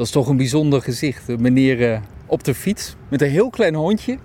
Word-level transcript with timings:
Dat 0.00 0.08
is 0.08 0.14
toch 0.14 0.28
een 0.28 0.36
bijzonder 0.36 0.82
gezicht. 0.82 1.28
Een 1.28 1.42
meneer 1.42 1.92
eh, 1.92 2.00
op 2.26 2.44
de 2.44 2.54
fiets 2.54 2.96
met 3.08 3.22
een 3.22 3.28
heel 3.28 3.50
klein 3.50 3.74
hondje. 3.74 4.18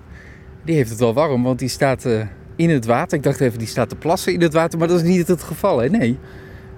Die 0.66 0.76
heeft 0.76 0.90
het 0.90 1.00
wel 1.00 1.14
warm, 1.14 1.44
want 1.44 1.60
die 1.60 1.70
staat 1.70 2.06
eh, 2.06 2.22
in 2.56 2.70
het 2.70 2.86
water. 2.86 3.18
Ik 3.18 3.24
dacht 3.24 3.40
even, 3.40 3.60
die 3.60 3.68
staat 3.68 3.90
te 3.90 3.96
plassen 3.96 4.34
in 4.34 4.42
het 4.42 4.54
water, 4.54 4.80
maar 4.80 4.88
dat 4.88 5.02
is 5.02 5.08
niet 5.08 5.28
het 5.28 5.44
geval. 5.44 5.78
Hè? 5.78 5.90
Nee, 5.90 6.18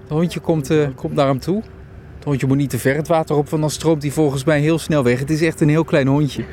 het 0.00 0.10
hondje 0.10 0.40
komt, 0.40 0.70
eh, 0.70 0.88
komt 0.94 1.14
naar 1.14 1.26
hem 1.26 1.38
toe. 1.38 1.62
Het 2.14 2.24
hondje 2.24 2.46
moet 2.46 2.56
niet 2.56 2.70
te 2.70 2.78
ver 2.78 2.96
het 2.96 3.08
water 3.08 3.36
op, 3.36 3.48
want 3.48 3.62
dan 3.62 3.70
stroomt 3.70 4.02
hij 4.02 4.10
volgens 4.10 4.44
mij 4.44 4.60
heel 4.60 4.78
snel 4.78 5.04
weg. 5.04 5.18
Het 5.18 5.30
is 5.30 5.42
echt 5.42 5.60
een 5.60 5.68
heel 5.68 5.84
klein 5.84 6.06
hondje. 6.06 6.44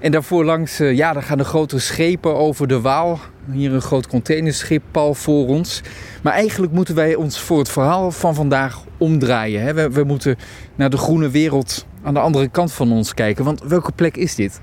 En 0.00 0.10
daarvoor 0.10 0.44
langs, 0.44 0.78
ja, 0.78 1.12
daar 1.12 1.22
gaan 1.22 1.38
de 1.38 1.44
grote 1.44 1.78
schepen 1.78 2.36
over 2.36 2.68
de 2.68 2.80
Waal. 2.80 3.20
Hier 3.50 3.72
een 3.72 3.80
groot 3.80 4.06
containerschip 4.06 4.82
pal 4.90 5.14
voor 5.14 5.46
ons. 5.46 5.82
Maar 6.22 6.32
eigenlijk 6.32 6.72
moeten 6.72 6.94
wij 6.94 7.14
ons 7.14 7.40
voor 7.40 7.58
het 7.58 7.68
verhaal 7.68 8.10
van 8.10 8.34
vandaag 8.34 8.84
omdraaien. 8.98 9.62
Hè? 9.62 9.74
We, 9.74 9.90
we 9.90 10.04
moeten 10.04 10.36
naar 10.74 10.90
de 10.90 10.96
groene 10.96 11.30
wereld 11.30 11.86
aan 12.02 12.14
de 12.14 12.20
andere 12.20 12.48
kant 12.48 12.72
van 12.72 12.92
ons 12.92 13.14
kijken. 13.14 13.44
Want 13.44 13.62
welke 13.62 13.92
plek 13.92 14.16
is 14.16 14.34
dit? 14.34 14.60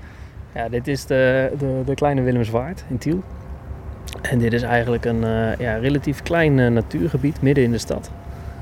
Ja, 0.54 0.68
dit 0.68 0.88
is 0.88 1.06
de, 1.06 1.52
de, 1.58 1.82
de 1.84 1.94
kleine 1.94 2.22
Willemswaard 2.22 2.84
in 2.88 2.98
Tiel. 2.98 3.22
En 4.22 4.38
dit 4.38 4.52
is 4.52 4.62
eigenlijk 4.62 5.04
een 5.04 5.24
eh, 5.24 5.56
ja, 5.58 5.76
relatief 5.76 6.22
klein 6.22 6.58
eh, 6.58 6.70
natuurgebied 6.70 7.42
midden 7.42 7.64
in 7.64 7.70
de 7.70 7.78
stad. 7.78 8.10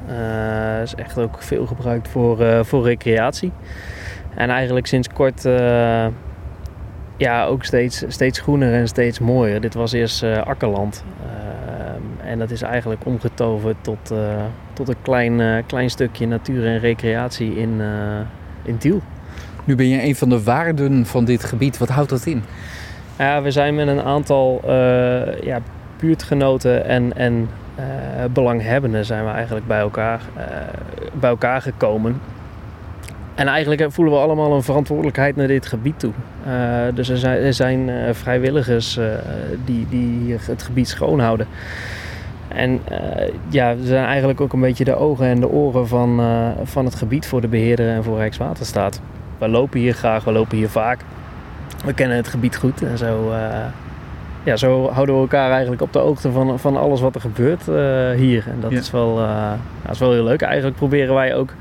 Eh 0.08 0.82
is 0.82 0.94
echt 0.94 1.18
ook 1.18 1.42
veel 1.42 1.66
gebruikt 1.66 2.08
voor, 2.08 2.64
voor 2.64 2.84
recreatie. 2.84 3.52
En 4.34 4.50
eigenlijk 4.50 4.86
sinds 4.86 5.08
kort 5.08 5.44
ja, 7.18 7.44
ook 7.44 7.64
steeds, 7.64 8.04
steeds 8.08 8.38
groener 8.38 8.74
en 8.74 8.88
steeds 8.88 9.18
mooier. 9.18 9.60
Dit 9.60 9.74
was 9.74 9.92
eerst 9.92 10.22
eh, 10.22 10.42
akkerland. 10.42 11.04
Ehm, 11.22 12.28
en 12.28 12.38
dat 12.38 12.50
is 12.50 12.62
eigenlijk 12.62 13.04
omgetoverd 13.04 13.76
tot, 13.80 14.10
eh, 14.10 14.18
tot 14.72 14.88
een 14.88 15.02
klein, 15.02 15.40
eh, 15.40 15.62
klein 15.66 15.90
stukje 15.90 16.26
natuur 16.26 16.66
en 16.66 16.78
recreatie 16.78 17.56
in, 17.56 17.80
in 18.62 18.78
Tiel. 18.78 19.00
Nu 19.64 19.74
ben 19.74 19.88
je 19.88 20.02
een 20.02 20.16
van 20.16 20.28
de 20.28 20.42
waarden 20.42 21.06
van 21.06 21.24
dit 21.24 21.44
gebied. 21.44 21.78
Wat 21.78 21.88
houdt 21.88 22.10
dat 22.10 22.26
in? 22.26 22.42
Ja, 23.18 23.42
we 23.42 23.50
zijn 23.50 23.74
met 23.74 23.88
een 23.88 24.02
aantal 24.02 24.60
ja, 25.42 25.60
buurtgenoten 26.00 26.84
en, 26.84 27.16
en 27.16 27.48
belanghebbenden 28.32 29.04
zijn 29.04 29.24
we 29.24 29.30
eigenlijk 29.30 29.66
bij 29.66 29.78
elkaar, 29.78 30.20
bij 31.12 31.30
elkaar 31.30 31.62
gekomen. 31.62 32.20
En 33.38 33.46
eigenlijk 33.48 33.86
voelen 33.88 34.14
we 34.14 34.20
allemaal 34.20 34.52
een 34.52 34.62
verantwoordelijkheid 34.62 35.36
naar 35.36 35.46
dit 35.46 35.66
gebied 35.66 35.98
toe. 35.98 36.12
Eh, 36.46 36.52
dus 36.94 37.08
er 37.08 37.16
zijn, 37.18 37.42
er 37.42 37.54
zijn 37.54 37.88
eh, 37.88 38.14
vrijwilligers 38.14 38.96
eh, 38.96 39.04
die, 39.64 39.86
die 39.90 40.36
het 40.40 40.62
gebied 40.62 40.88
schoonhouden. 40.88 41.46
En 42.48 42.80
eh, 42.84 43.28
ja, 43.48 43.76
we 43.76 43.86
zijn 43.86 44.04
eigenlijk 44.04 44.40
ook 44.40 44.52
een 44.52 44.60
beetje 44.60 44.84
de 44.84 44.94
ogen 44.96 45.26
en 45.26 45.40
de 45.40 45.48
oren 45.48 45.88
van, 45.88 46.20
eh, 46.20 46.48
van 46.62 46.84
het 46.84 46.94
gebied 46.94 47.26
voor 47.26 47.40
de 47.40 47.48
beheerder 47.48 47.88
en 47.88 48.04
voor 48.04 48.16
Rijkswaterstaat. 48.16 49.00
We 49.38 49.48
lopen 49.48 49.80
hier 49.80 49.94
graag, 49.94 50.24
we 50.24 50.32
lopen 50.32 50.56
hier 50.56 50.68
vaak. 50.68 51.00
We 51.84 51.92
kennen 51.94 52.16
het 52.16 52.28
gebied 52.28 52.56
goed 52.56 52.82
en 52.82 52.98
zo, 52.98 53.30
eh, 53.32 53.64
ja, 54.42 54.56
zo 54.56 54.90
houden 54.90 55.14
we 55.14 55.20
elkaar 55.20 55.50
eigenlijk 55.50 55.82
op 55.82 55.92
de 55.92 55.98
hoogte 55.98 56.30
van, 56.32 56.58
van 56.58 56.76
alles 56.76 57.00
wat 57.00 57.14
er 57.14 57.20
gebeurt 57.20 57.68
eh, 57.68 58.10
hier. 58.10 58.44
En 58.46 58.60
dat, 58.60 58.70
Ja. 58.70 58.78
is 58.78 58.90
wel, 58.90 59.18
eh, 59.20 59.50
dat 59.82 59.92
is 59.92 59.98
wel 59.98 60.12
heel 60.12 60.24
leuk. 60.24 60.42
Eigenlijk 60.42 60.76
proberen 60.76 61.14
wij 61.14 61.34
ook, 61.34 61.54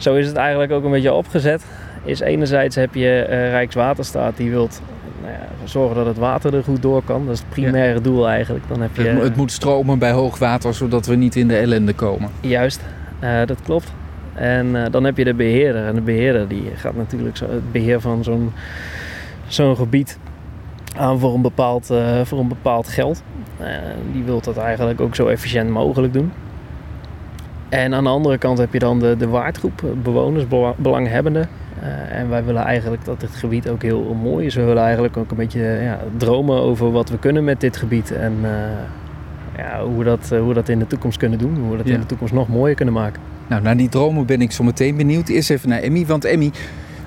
zo 0.00 0.14
is 0.14 0.26
het 0.26 0.36
eigenlijk 0.36 0.72
ook 0.72 0.84
een 0.84 0.90
beetje 0.90 1.12
opgezet. 1.12 1.64
Is 2.04 2.20
enerzijds 2.20 2.76
heb 2.76 2.94
je 2.94 3.22
eh, 3.22 3.50
Rijkswaterstaat 3.50 4.36
die 4.36 4.50
wilt 4.50 4.80
nou 5.20 5.32
ja, 5.32 5.46
zorgen 5.64 5.96
dat 5.96 6.06
het 6.06 6.18
water 6.18 6.54
er 6.54 6.64
goed 6.64 6.82
door 6.82 7.02
kan. 7.02 7.26
Dat 7.26 7.34
is 7.34 7.40
het 7.40 7.48
primaire 7.48 8.00
doel 8.00 8.28
eigenlijk. 8.28 8.68
Dan 8.68 8.80
heb 8.80 8.96
je, 8.96 9.02
Het, 9.02 9.22
het 9.22 9.36
moet 9.36 9.52
stromen 9.52 9.98
bij 9.98 10.12
hoogwater, 10.12 10.74
zodat 10.74 11.06
we 11.06 11.14
niet 11.14 11.36
in 11.36 11.48
de 11.48 11.56
ellende 11.56 11.92
komen. 11.92 12.30
Juist, 12.40 12.80
eh, 13.18 13.46
dat 13.46 13.62
klopt. 13.62 13.92
En 14.34 14.84
eh, 14.84 14.90
dan 14.90 15.04
heb 15.04 15.16
je 15.16 15.24
de 15.24 15.34
beheerder. 15.34 15.86
En 15.86 15.94
de 15.94 16.00
beheerder 16.00 16.48
die 16.48 16.70
gaat 16.74 16.96
natuurlijk 16.96 17.36
zo, 17.36 17.44
het 17.50 17.72
beheer 17.72 18.00
van 18.00 18.24
zo'n 18.24 18.52
zo'n 19.46 19.76
gebied 19.76 20.18
aan 20.96 21.18
voor 21.18 21.34
een 21.34 21.42
bepaald, 21.42 21.86
voor 22.24 22.38
een 22.38 22.48
bepaald 22.48 22.88
geld. 22.88 23.22
Die 24.12 24.22
wil 24.22 24.40
dat 24.40 24.56
eigenlijk 24.56 25.00
ook 25.00 25.14
zo 25.14 25.26
efficiënt 25.26 25.70
mogelijk 25.70 26.12
doen. 26.12 26.32
En 27.70 27.94
aan 27.94 28.04
de 28.04 28.10
andere 28.10 28.38
kant 28.38 28.58
heb 28.58 28.72
je 28.72 28.78
dan 28.78 28.98
de, 28.98 29.16
de 29.16 29.28
waardgroep, 29.28 29.82
eh, 29.84 29.90
bewoners, 30.02 30.48
bela- 30.48 30.74
belanghebbenden. 30.76 31.48
Eh, 31.80 32.18
en 32.18 32.28
wij 32.28 32.44
willen 32.44 32.62
eigenlijk 32.62 33.04
dat 33.04 33.20
dit 33.20 33.30
gebied 33.34 33.68
ook 33.68 33.82
heel 33.82 34.16
mooi 34.22 34.46
is. 34.46 34.54
We 34.54 34.64
willen 34.64 34.82
eigenlijk 34.82 35.16
ook 35.16 35.30
een 35.30 35.36
beetje 35.36 35.60
ja, 35.82 35.98
dromen 36.16 36.60
over 36.60 36.92
wat 36.92 37.08
we 37.08 37.18
kunnen 37.18 37.44
met 37.44 37.60
dit 37.60 37.76
gebied. 37.76 38.12
En 38.12 38.32
eh, 38.42 38.50
ja, 39.64 39.82
hoe, 39.84 39.98
we 39.98 40.04
dat, 40.04 40.28
eh, 40.32 40.38
hoe 40.38 40.48
we 40.48 40.54
dat 40.54 40.68
in 40.68 40.78
de 40.78 40.86
toekomst 40.86 41.18
kunnen 41.18 41.38
doen. 41.38 41.56
Hoe 41.60 41.70
we 41.70 41.76
dat 41.76 41.86
Ja. 41.88 41.94
in 41.94 42.00
de 42.00 42.06
toekomst 42.06 42.32
nog 42.32 42.48
mooier 42.48 42.76
kunnen 42.76 42.94
maken. 42.94 43.22
Nou, 43.46 43.62
naar 43.62 43.76
die 43.76 43.88
dromen 43.88 44.26
ben 44.26 44.40
ik 44.40 44.52
zo 44.52 44.64
meteen 44.64 44.96
benieuwd. 44.96 45.28
Eerst 45.28 45.50
even 45.50 45.68
naar 45.68 45.80
Emmy. 45.80 46.06
Want 46.06 46.24
Emmy, 46.24 46.50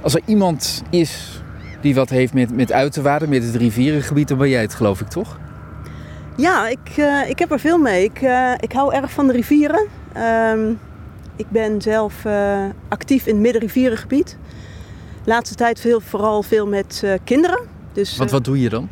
als 0.01 0.15
er 0.15 0.21
iemand 0.25 0.83
is 0.89 1.41
die 1.81 1.95
wat 1.95 2.09
heeft 2.09 2.33
met, 2.33 2.55
met 2.55 2.71
uiterwaarden, 2.71 3.29
met 3.29 3.43
het 3.43 3.55
rivierengebied, 3.55 4.27
dan 4.27 4.37
ben 4.37 4.49
jij 4.49 4.61
het, 4.61 4.73
geloof 4.73 5.01
ik, 5.01 5.07
toch? 5.07 5.37
Ja, 6.37 6.67
ik, 6.67 6.97
eh, 6.97 7.29
ik 7.29 7.39
heb 7.39 7.51
er 7.51 7.59
veel 7.59 7.77
mee. 7.77 8.03
Ik, 8.03 8.21
eh, 8.21 8.51
ik 8.59 8.71
hou 8.71 8.93
erg 8.93 9.11
van 9.11 9.27
de 9.27 9.33
rivieren. 9.33 9.87
Ehm, 10.13 10.69
ik 11.35 11.49
ben 11.49 11.81
zelf 11.81 12.25
eh, 12.25 12.65
actief 12.89 13.25
in 13.25 13.33
het 13.33 13.41
middenrivierengebied. 13.43 14.37
Laatste 15.23 15.55
tijd 15.55 15.79
veel, 15.79 15.99
vooral 15.99 16.43
veel 16.43 16.67
met 16.67 17.01
eh, 17.03 17.13
kinderen. 17.23 17.59
Dus, 17.93 18.17
Want 18.17 18.29
eh, 18.29 18.35
wat 18.35 18.45
doe 18.45 18.61
je 18.61 18.69
dan? 18.69 18.89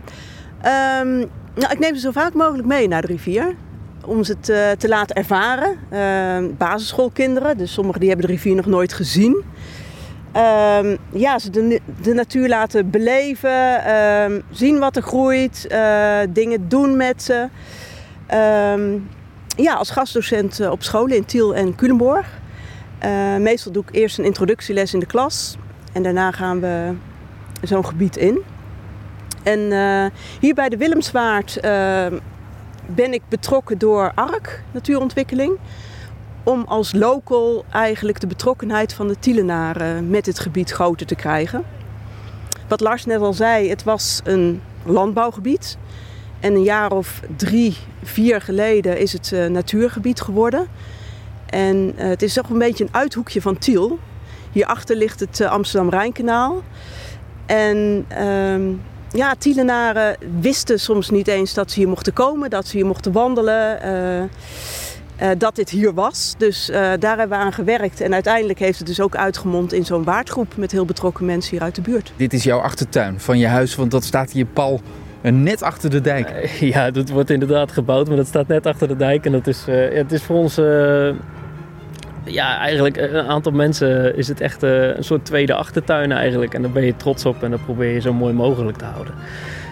ehm, 0.62 1.18
nou, 1.56 1.72
ik 1.72 1.80
neem 1.80 1.96
ze 1.96 2.02
zo 2.02 2.12
vaak 2.12 2.34
mogelijk 2.34 2.68
mee 2.68 2.88
naar 2.88 3.02
de 3.02 3.08
rivier. 3.08 3.56
Om 4.06 4.24
ze 4.24 4.40
te, 4.40 4.76
te 4.78 4.88
laten 4.88 5.16
ervaren. 5.16 5.76
Ehm, 5.90 6.50
basisschoolkinderen, 6.58 7.58
dus 7.58 7.74
sommigen 7.74 8.00
die 8.00 8.10
hebben 8.10 8.28
de 8.28 8.34
rivier 8.34 8.56
nog 8.56 8.66
nooit 8.66 8.94
gezien. 8.94 9.44
Ja, 11.14 11.40
ze 11.40 11.50
de, 11.50 11.80
de 12.02 12.14
natuur 12.14 12.48
laten 12.48 12.90
beleven, 12.90 13.82
zien 14.52 14.80
wat 14.80 14.96
er 14.96 15.02
groeit, 15.02 15.68
dingen 16.30 16.68
doen 16.70 16.98
met 16.98 17.24
ze. 17.24 17.48
Ehm, 18.28 18.98
ja, 19.62 19.74
als 19.74 19.90
gastdocent 19.90 20.60
eh, 20.60 20.72
op 20.72 20.84
scholen 20.84 21.16
in 21.16 21.26
Tiel 21.26 21.56
en 21.56 21.76
Culemborg. 21.76 22.28
Eh, 23.00 23.36
meestal 23.36 23.72
doe 23.72 23.84
ik 23.88 23.96
eerst 23.96 24.18
een 24.18 24.26
introductieles 24.26 24.94
in 24.94 25.00
de 25.00 25.06
klas 25.06 25.56
en 25.94 26.04
daarna 26.04 26.32
gaan 26.32 26.60
we 26.60 26.94
zo'n 27.62 27.86
gebied 27.86 28.18
in. 28.18 28.42
En 29.44 29.72
eh, 29.72 30.06
hier 30.40 30.54
bij 30.54 30.70
de 30.70 30.78
Willemswaard 30.78 31.60
ben 32.86 33.14
ik 33.14 33.22
betrokken 33.30 33.78
door 33.78 34.12
ARK, 34.16 34.64
Natuurontwikkeling. 34.72 35.58
Om 36.44 36.64
als 36.68 36.94
local 36.94 37.66
eigenlijk 37.72 38.20
de 38.20 38.28
betrokkenheid 38.28 38.94
van 38.94 39.08
de 39.08 39.20
Tielenaren 39.20 40.10
met 40.10 40.26
het 40.26 40.40
gebied 40.40 40.72
groter 40.72 41.08
te 41.08 41.16
krijgen. 41.16 41.64
Wat 42.68 42.80
Lars 42.80 43.06
net 43.06 43.22
al 43.22 43.34
zei, 43.34 43.70
het 43.70 43.84
was 43.84 44.22
een 44.24 44.62
landbouwgebied. 44.86 45.78
En 46.42 46.56
een 46.56 46.64
jaar 46.64 46.92
of 46.92 47.22
drie, 47.36 47.78
vier 48.04 48.42
geleden 48.42 49.00
is 49.00 49.14
het 49.14 49.32
eh, 49.32 49.46
natuurgebied 49.46 50.22
geworden. 50.22 50.68
En 51.46 51.94
eh, 51.98 52.08
het 52.08 52.22
is 52.22 52.34
toch 52.34 52.50
een 52.50 52.58
beetje 52.58 52.84
een 52.84 52.94
uithoekje 52.94 53.42
van 53.42 53.58
Tiel. 53.58 54.00
Hierachter 54.52 54.96
ligt 54.96 55.20
het 55.20 55.40
eh, 55.40 55.52
Amsterdam-Rijnkanaal. 55.52 56.62
En 57.46 58.06
ehm, 58.08 58.62
ja, 59.12 59.36
Tielenaren 59.38 60.18
wisten 60.40 60.80
soms 60.80 61.10
niet 61.10 61.28
eens 61.28 61.54
dat 61.54 61.72
ze 61.72 61.80
hier 61.80 61.88
mochten 61.88 62.14
komen, 62.14 62.50
dat 62.50 62.68
ze 62.68 62.78
hier 62.78 62.86
mochten 62.86 63.12
wandelen, 63.12 64.30
dat 65.38 65.56
dit 65.56 65.70
hier 65.70 65.94
was. 65.94 66.36
Dus 66.38 66.66
daar 67.00 67.18
hebben 67.18 67.30
we 67.30 67.44
aan 67.44 67.54
gewerkt. 67.54 68.02
En 68.02 68.14
uiteindelijk 68.14 68.60
heeft 68.60 68.78
het 68.78 68.88
dus 68.88 69.00
ook 69.00 69.16
uitgemond 69.16 69.74
in 69.74 69.86
zo'n 69.86 70.04
waardgroep 70.04 70.58
met 70.58 70.72
heel 70.72 70.86
betrokken 70.86 71.26
mensen 71.26 71.52
hier 71.52 71.62
uit 71.62 71.76
de 71.76 71.82
buurt. 71.82 72.14
Dit 72.16 72.34
is 72.34 72.44
jouw 72.44 72.60
achtertuin 72.60 73.20
van 73.20 73.38
je 73.38 73.48
huis, 73.48 73.76
want 73.76 73.92
dat 73.92 74.04
staat 74.04 74.32
hier 74.32 74.46
pal 74.46 74.82
eh, 75.22 75.32
net 75.32 75.64
achter 75.64 75.90
de 75.90 76.02
dijk. 76.02 76.50
Ja, 76.60 76.92
dat 76.92 77.10
wordt 77.10 77.30
inderdaad 77.30 77.72
gebouwd, 77.72 78.08
maar 78.08 78.18
dat 78.18 78.28
staat 78.28 78.48
net 78.48 78.66
achter 78.66 78.88
de 78.88 78.96
dijk. 78.96 79.26
En 79.26 79.32
dat 79.32 79.48
is, 79.48 79.66
eh, 79.68 79.94
het 79.94 80.12
is 80.12 80.24
voor 80.24 80.36
ons, 80.36 80.58
eh, 80.58 81.10
ja, 82.24 82.58
eigenlijk 82.58 82.98
eh, 82.98 83.14
een 83.14 83.28
aantal 83.28 83.52
mensen 83.52 84.18
is 84.18 84.28
het 84.28 84.42
echt 84.42 84.62
een 84.62 85.04
soort 85.04 85.26
tweede 85.26 85.54
achtertuin 85.54 86.12
eigenlijk. 86.12 86.54
En 86.54 86.62
daar 86.62 86.72
ben 86.72 86.86
je 86.86 86.96
trots 86.96 87.26
op 87.26 87.44
en 87.44 87.52
dat 87.52 87.66
probeer 87.66 87.94
je 87.94 88.02
zo 88.02 88.14
mooi 88.14 88.34
mogelijk 88.34 88.78
te 88.78 88.86
houden. 88.86 89.14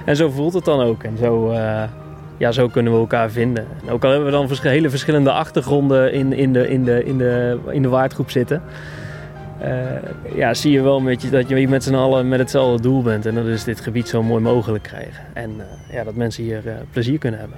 En 0.05 0.15
zo 0.15 0.29
voelt 0.29 0.53
het 0.53 0.65
dan 0.65 0.81
ook. 0.81 1.03
En 1.03 1.17
zo, 1.17 1.53
ja, 2.37 2.51
zo 2.51 2.67
kunnen 2.67 2.93
we 2.93 2.99
elkaar 2.99 3.29
vinden. 3.31 3.65
En 3.85 3.91
ook 3.91 4.03
al 4.03 4.09
hebben 4.09 4.31
we 4.31 4.47
dan 4.47 4.71
hele 4.71 4.89
verschillende 4.89 5.31
achtergronden 5.31 6.13
in, 6.13 6.33
in, 6.33 6.53
de, 6.53 6.69
in, 6.69 6.83
de, 6.83 7.05
in, 7.05 7.17
de, 7.17 7.57
in 7.69 7.81
de 7.81 7.89
waardgroep 7.89 8.31
zitten. 8.31 8.61
Eh, 9.59 10.35
ja, 10.35 10.53
zie 10.53 10.71
je 10.71 10.81
wel 10.81 11.01
dat 11.31 11.49
je 11.49 11.67
met 11.67 11.83
z'n 11.83 11.93
allen 11.93 12.27
met 12.27 12.39
hetzelfde 12.39 12.81
doel 12.81 13.01
bent. 13.01 13.25
En 13.25 13.35
dat 13.35 13.45
is 13.45 13.63
dit 13.63 13.79
gebied 13.79 14.07
zo 14.07 14.23
mooi 14.23 14.41
mogelijk 14.41 14.83
krijgen. 14.83 15.23
En 15.33 15.51
eh, 15.57 15.93
ja, 15.93 16.03
dat 16.03 16.15
mensen 16.15 16.43
hier 16.43 16.67
eh, 16.67 16.73
plezier 16.91 17.17
kunnen 17.17 17.39
hebben. 17.39 17.57